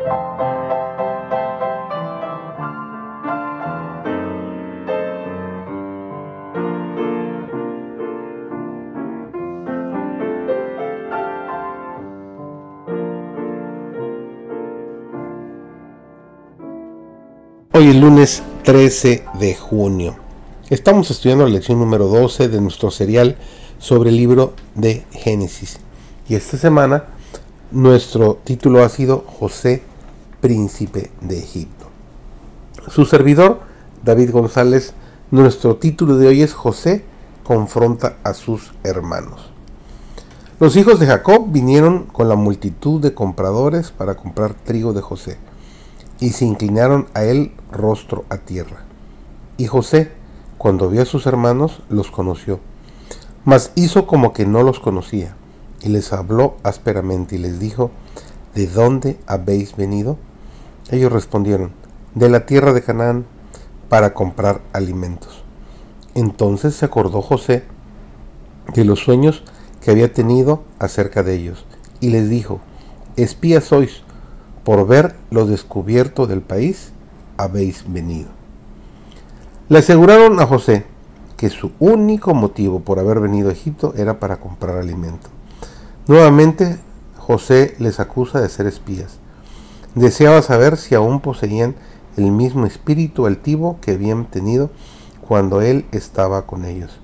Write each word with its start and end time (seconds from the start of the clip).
Hoy 0.00 0.08
es 17.88 17.96
lunes 17.96 18.42
13 18.64 19.24
de 19.34 19.54
junio. 19.54 20.16
Estamos 20.70 21.10
estudiando 21.10 21.44
la 21.44 21.50
lección 21.50 21.78
número 21.78 22.06
12 22.06 22.48
de 22.48 22.60
nuestro 22.62 22.90
serial 22.90 23.36
sobre 23.78 24.08
el 24.08 24.16
libro 24.16 24.54
de 24.74 25.04
Génesis. 25.12 25.78
Y 26.26 26.36
esta 26.36 26.56
semana 26.56 27.04
nuestro 27.70 28.38
título 28.42 28.82
ha 28.82 28.88
sido 28.88 29.24
José, 29.38 29.82
príncipe 30.40 31.10
de 31.20 31.38
Egipto. 31.38 31.86
Su 32.88 33.04
servidor, 33.04 33.60
David 34.04 34.30
González, 34.30 34.94
nuestro 35.30 35.76
título 35.76 36.16
de 36.16 36.28
hoy 36.28 36.42
es 36.42 36.54
José 36.54 37.04
confronta 37.44 38.16
a 38.22 38.32
sus 38.32 38.72
hermanos. 38.84 39.50
Los 40.60 40.76
hijos 40.76 41.00
de 41.00 41.06
Jacob 41.06 41.46
vinieron 41.48 42.04
con 42.04 42.28
la 42.28 42.36
multitud 42.36 43.00
de 43.00 43.14
compradores 43.14 43.90
para 43.90 44.16
comprar 44.16 44.54
trigo 44.54 44.92
de 44.92 45.00
José 45.00 45.38
y 46.20 46.30
se 46.30 46.44
inclinaron 46.44 47.06
a 47.14 47.24
él 47.24 47.52
rostro 47.72 48.24
a 48.28 48.36
tierra. 48.36 48.84
Y 49.56 49.66
José, 49.66 50.12
cuando 50.58 50.90
vio 50.90 51.02
a 51.02 51.06
sus 51.06 51.26
hermanos, 51.26 51.82
los 51.88 52.10
conoció, 52.10 52.60
mas 53.44 53.72
hizo 53.74 54.06
como 54.06 54.32
que 54.32 54.46
no 54.46 54.62
los 54.62 54.80
conocía, 54.80 55.34
y 55.82 55.88
les 55.88 56.12
habló 56.12 56.56
ásperamente 56.62 57.36
y 57.36 57.38
les 57.38 57.58
dijo, 57.58 57.90
¿de 58.54 58.66
dónde 58.66 59.18
habéis 59.26 59.76
venido? 59.76 60.18
Ellos 60.90 61.12
respondieron, 61.12 61.70
de 62.14 62.28
la 62.28 62.46
tierra 62.46 62.72
de 62.72 62.82
Canaán, 62.82 63.24
para 63.88 64.12
comprar 64.12 64.60
alimentos. 64.72 65.44
Entonces 66.14 66.74
se 66.74 66.84
acordó 66.84 67.22
José 67.22 67.62
de 68.74 68.84
los 68.84 68.98
sueños 68.98 69.44
que 69.80 69.92
había 69.92 70.12
tenido 70.12 70.64
acerca 70.80 71.22
de 71.22 71.34
ellos, 71.34 71.64
y 72.00 72.10
les 72.10 72.28
dijo, 72.28 72.60
espías 73.16 73.64
sois, 73.64 74.02
por 74.64 74.86
ver 74.86 75.14
lo 75.30 75.46
descubierto 75.46 76.26
del 76.26 76.42
país 76.42 76.92
habéis 77.36 77.84
venido. 77.86 78.28
Le 79.68 79.78
aseguraron 79.78 80.40
a 80.40 80.46
José 80.46 80.84
que 81.36 81.50
su 81.50 81.70
único 81.78 82.34
motivo 82.34 82.80
por 82.80 82.98
haber 82.98 83.20
venido 83.20 83.48
a 83.48 83.52
Egipto 83.52 83.94
era 83.96 84.18
para 84.18 84.38
comprar 84.40 84.76
alimento. 84.76 85.28
Nuevamente 86.08 86.78
José 87.16 87.76
les 87.78 88.00
acusa 88.00 88.40
de 88.40 88.48
ser 88.48 88.66
espías. 88.66 89.19
Deseaba 89.94 90.40
saber 90.42 90.76
si 90.76 90.94
aún 90.94 91.20
poseían 91.20 91.74
el 92.16 92.30
mismo 92.30 92.66
espíritu 92.66 93.26
altivo 93.26 93.78
que 93.80 93.92
habían 93.92 94.24
tenido 94.26 94.70
cuando 95.26 95.62
él 95.62 95.86
estaba 95.92 96.46
con 96.46 96.64
ellos, 96.64 96.98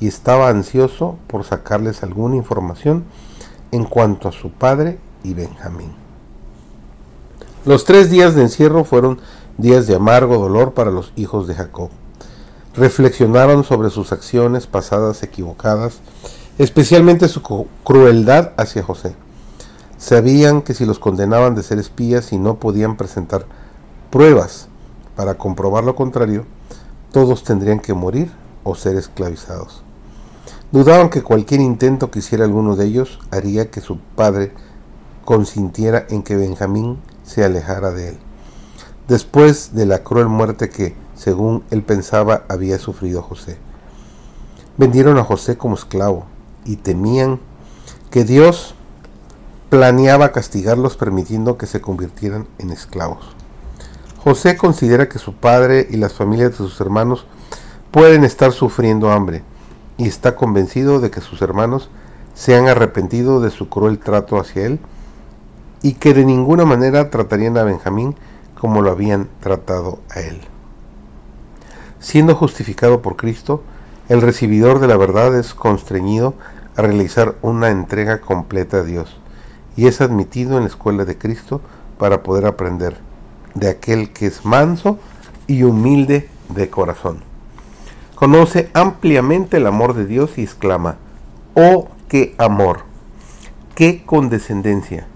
y 0.00 0.08
estaba 0.08 0.48
ansioso 0.48 1.16
por 1.26 1.44
sacarles 1.44 2.02
alguna 2.02 2.36
información 2.36 3.04
en 3.72 3.84
cuanto 3.84 4.28
a 4.28 4.32
su 4.32 4.50
padre 4.50 4.98
y 5.22 5.34
Benjamín. 5.34 5.92
Los 7.64 7.84
tres 7.84 8.10
días 8.10 8.34
de 8.34 8.42
encierro 8.42 8.84
fueron 8.84 9.20
días 9.58 9.86
de 9.86 9.96
amargo 9.96 10.38
dolor 10.38 10.72
para 10.72 10.90
los 10.90 11.12
hijos 11.16 11.46
de 11.46 11.54
Jacob. 11.54 11.90
Reflexionaron 12.74 13.64
sobre 13.64 13.90
sus 13.90 14.12
acciones 14.12 14.66
pasadas 14.66 15.22
equivocadas, 15.22 16.00
especialmente 16.58 17.28
su 17.28 17.42
crueldad 17.82 18.52
hacia 18.56 18.82
José. 18.82 19.16
Sabían 20.06 20.62
que 20.62 20.72
si 20.72 20.86
los 20.86 21.00
condenaban 21.00 21.56
de 21.56 21.64
ser 21.64 21.80
espías 21.80 22.32
y 22.32 22.38
no 22.38 22.60
podían 22.60 22.96
presentar 22.96 23.44
pruebas 24.12 24.68
para 25.16 25.34
comprobar 25.34 25.82
lo 25.82 25.96
contrario, 25.96 26.44
todos 27.10 27.42
tendrían 27.42 27.80
que 27.80 27.92
morir 27.92 28.30
o 28.62 28.76
ser 28.76 28.94
esclavizados. 28.94 29.82
Dudaban 30.70 31.10
que 31.10 31.24
cualquier 31.24 31.60
intento 31.60 32.12
que 32.12 32.20
hiciera 32.20 32.44
alguno 32.44 32.76
de 32.76 32.84
ellos 32.84 33.18
haría 33.32 33.72
que 33.72 33.80
su 33.80 33.98
padre 33.98 34.52
consintiera 35.24 36.06
en 36.08 36.22
que 36.22 36.36
Benjamín 36.36 36.98
se 37.24 37.42
alejara 37.42 37.90
de 37.90 38.10
él. 38.10 38.18
Después 39.08 39.74
de 39.74 39.86
la 39.86 40.04
cruel 40.04 40.28
muerte 40.28 40.68
que, 40.68 40.94
según 41.16 41.64
él 41.72 41.82
pensaba, 41.82 42.44
había 42.48 42.78
sufrido 42.78 43.22
José. 43.22 43.58
Vendieron 44.76 45.18
a 45.18 45.24
José 45.24 45.58
como 45.58 45.74
esclavo 45.74 46.26
y 46.64 46.76
temían 46.76 47.40
que 48.12 48.22
Dios 48.22 48.76
planeaba 49.68 50.30
castigarlos 50.30 50.96
permitiendo 50.96 51.58
que 51.58 51.66
se 51.66 51.80
convirtieran 51.80 52.46
en 52.58 52.70
esclavos. 52.70 53.34
José 54.22 54.56
considera 54.56 55.08
que 55.08 55.18
su 55.18 55.34
padre 55.34 55.86
y 55.90 55.96
las 55.96 56.14
familias 56.14 56.52
de 56.52 56.56
sus 56.58 56.80
hermanos 56.80 57.26
pueden 57.90 58.24
estar 58.24 58.52
sufriendo 58.52 59.10
hambre 59.10 59.42
y 59.96 60.06
está 60.06 60.36
convencido 60.36 61.00
de 61.00 61.10
que 61.10 61.20
sus 61.20 61.42
hermanos 61.42 61.90
se 62.34 62.54
han 62.54 62.68
arrepentido 62.68 63.40
de 63.40 63.50
su 63.50 63.68
cruel 63.68 63.98
trato 63.98 64.38
hacia 64.38 64.66
él 64.66 64.78
y 65.82 65.94
que 65.94 66.14
de 66.14 66.24
ninguna 66.24 66.64
manera 66.64 67.10
tratarían 67.10 67.58
a 67.58 67.64
Benjamín 67.64 68.14
como 68.60 68.82
lo 68.82 68.90
habían 68.90 69.28
tratado 69.40 69.98
a 70.10 70.20
él. 70.20 70.40
Siendo 71.98 72.34
justificado 72.34 73.02
por 73.02 73.16
Cristo, 73.16 73.62
el 74.08 74.22
recibidor 74.22 74.78
de 74.78 74.86
la 74.86 74.96
verdad 74.96 75.36
es 75.36 75.54
constreñido 75.54 76.34
a 76.76 76.82
realizar 76.82 77.34
una 77.42 77.70
entrega 77.70 78.20
completa 78.20 78.78
a 78.78 78.82
Dios 78.82 79.16
y 79.76 79.86
es 79.86 80.00
admitido 80.00 80.56
en 80.56 80.62
la 80.62 80.68
escuela 80.68 81.04
de 81.04 81.18
Cristo 81.18 81.60
para 81.98 82.22
poder 82.22 82.46
aprender 82.46 82.96
de 83.54 83.68
aquel 83.68 84.12
que 84.12 84.26
es 84.26 84.44
manso 84.44 84.98
y 85.46 85.62
humilde 85.62 86.28
de 86.48 86.68
corazón. 86.70 87.20
Conoce 88.14 88.70
ampliamente 88.72 89.58
el 89.58 89.66
amor 89.66 89.94
de 89.94 90.06
Dios 90.06 90.38
y 90.38 90.42
exclama, 90.42 90.96
¡Oh, 91.54 91.88
qué 92.08 92.34
amor! 92.38 92.80
¡Qué 93.74 94.04
condescendencia! 94.04 95.06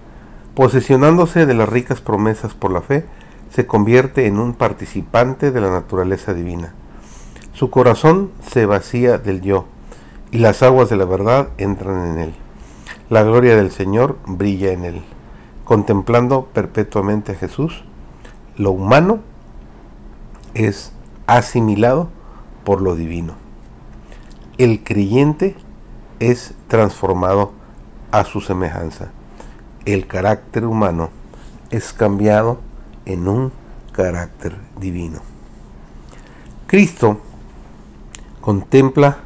Posesionándose 0.55 1.45
de 1.45 1.53
las 1.53 1.69
ricas 1.69 2.01
promesas 2.01 2.53
por 2.53 2.71
la 2.71 2.81
fe, 2.81 3.05
se 3.51 3.65
convierte 3.65 4.27
en 4.27 4.39
un 4.39 4.53
participante 4.53 5.51
de 5.51 5.61
la 5.61 5.71
naturaleza 5.71 6.33
divina. 6.33 6.73
Su 7.53 7.69
corazón 7.69 8.31
se 8.51 8.65
vacía 8.65 9.17
del 9.17 9.41
yo, 9.41 9.65
y 10.31 10.37
las 10.37 10.63
aguas 10.63 10.89
de 10.89 10.95
la 10.95 11.05
verdad 11.05 11.49
entran 11.57 12.11
en 12.11 12.19
él. 12.19 12.33
La 13.11 13.21
gloria 13.21 13.55
del 13.55 13.69
Señor 13.69 14.17
brilla 14.25 14.71
en 14.71 14.85
él. 14.85 15.03
Contemplando 15.65 16.45
perpetuamente 16.45 17.33
a 17.33 17.35
Jesús, 17.35 17.83
lo 18.57 18.71
humano 18.71 19.19
es 20.55 20.93
asimilado 21.27 22.09
por 22.63 22.81
lo 22.81 22.95
divino. 22.95 23.35
El 24.57 24.83
creyente 24.83 25.55
es 26.19 26.55
transformado 26.67 27.51
a 28.11 28.23
su 28.23 28.41
semejanza 28.41 29.11
el 29.85 30.07
carácter 30.07 30.65
humano 30.65 31.09
es 31.71 31.93
cambiado 31.93 32.59
en 33.05 33.27
un 33.27 33.51
carácter 33.93 34.55
divino. 34.79 35.19
Cristo 36.67 37.19
contempla 38.41 39.17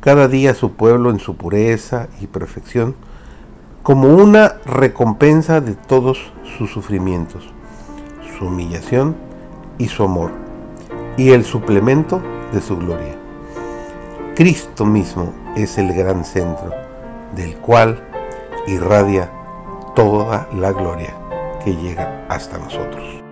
cada 0.00 0.28
día 0.28 0.50
a 0.50 0.54
su 0.54 0.72
pueblo 0.72 1.10
en 1.10 1.18
su 1.18 1.36
pureza 1.36 2.08
y 2.20 2.26
perfección 2.26 2.94
como 3.84 4.08
una 4.08 4.56
recompensa 4.64 5.60
de 5.60 5.74
todos 5.74 6.32
sus 6.56 6.72
sufrimientos, 6.72 7.52
su 8.38 8.46
humillación 8.46 9.14
y 9.76 9.88
su 9.88 10.02
amor, 10.02 10.30
y 11.18 11.32
el 11.32 11.44
suplemento 11.44 12.22
de 12.50 12.62
su 12.62 12.78
gloria. 12.78 13.14
Cristo 14.34 14.86
mismo 14.86 15.34
es 15.54 15.76
el 15.76 15.92
gran 15.92 16.24
centro, 16.24 16.70
del 17.36 17.56
cual 17.58 18.02
irradia 18.66 19.30
toda 19.94 20.48
la 20.54 20.72
gloria 20.72 21.14
que 21.62 21.76
llega 21.76 22.24
hasta 22.30 22.56
nosotros. 22.56 23.23